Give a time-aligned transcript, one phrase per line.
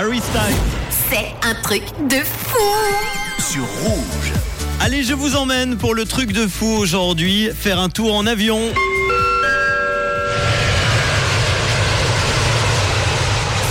[0.00, 0.54] Harry Styles.
[1.10, 2.56] C'est un truc de fou
[3.40, 4.32] Sur Rouge.
[4.78, 8.60] Allez, je vous emmène pour le truc de fou aujourd'hui, faire un tour en avion.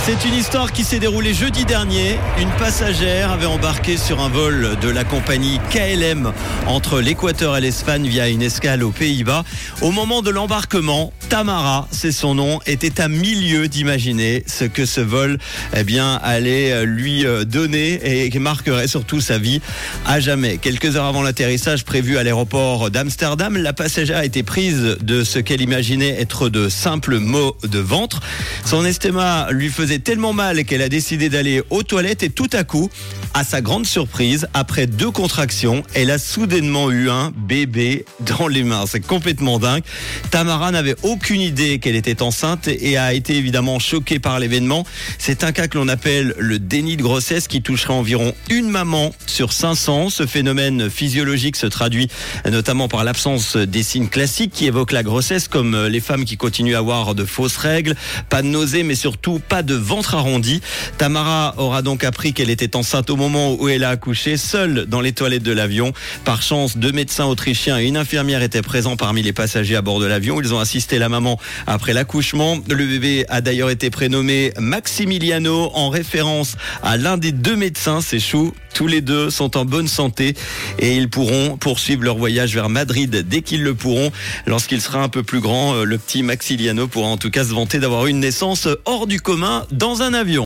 [0.08, 2.18] C'est une histoire qui s'est déroulée jeudi dernier.
[2.40, 6.32] Une passagère avait embarqué sur un vol de la compagnie KLM
[6.66, 9.44] entre l'Équateur et l'Espagne via une escale aux Pays-Bas.
[9.82, 15.02] Au moment de l'embarquement, Tamara, c'est son nom, était à milieu d'imaginer ce que ce
[15.02, 15.36] vol
[15.76, 19.60] eh bien, allait lui donner et qui marquerait surtout sa vie
[20.06, 20.56] à jamais.
[20.56, 25.38] Quelques heures avant l'atterrissage prévu à l'aéroport d'Amsterdam, la passagère a été prise de ce
[25.38, 28.20] qu'elle imaginait être de simples maux de ventre.
[28.64, 32.64] Son estomac lui faisait tellement mal qu'elle a décidé d'aller aux toilettes et tout à
[32.64, 32.90] coup,
[33.34, 38.62] à sa grande surprise, après deux contractions, elle a soudainement eu un bébé dans les
[38.62, 38.84] mains.
[38.86, 39.82] C'est complètement dingue.
[40.30, 44.84] Tamara n'avait aucune idée qu'elle était enceinte et a été évidemment choquée par l'événement.
[45.18, 49.14] C'est un cas que l'on appelle le déni de grossesse qui toucherait environ une maman
[49.26, 50.10] sur 500.
[50.10, 52.08] Ce phénomène physiologique se traduit
[52.50, 56.74] notamment par l'absence des signes classiques qui évoquent la grossesse comme les femmes qui continuent
[56.74, 57.94] à avoir de fausses règles,
[58.28, 60.60] pas de nausées mais surtout pas de ventre arrondi.
[60.98, 65.00] Tamara aura donc appris qu'elle était enceinte au moment où elle a accouché, seule dans
[65.00, 65.94] les toilettes de l'avion.
[66.24, 69.98] Par chance, deux médecins autrichiens et une infirmière étaient présents parmi les passagers à bord
[69.98, 70.40] de l'avion.
[70.42, 72.58] Ils ont assisté la maman après l'accouchement.
[72.68, 78.02] Le bébé a d'ailleurs été prénommé Maximiliano en référence à l'un des deux médecins.
[78.02, 78.52] C'est chou.
[78.74, 80.34] Tous les deux sont en bonne santé
[80.78, 84.12] et ils pourront poursuivre leur voyage vers Madrid dès qu'ils le pourront.
[84.46, 87.80] Lorsqu'il sera un peu plus grand, le petit Maximiliano pourra en tout cas se vanter
[87.80, 90.36] d'avoir une naissance hors du commun dans un avion.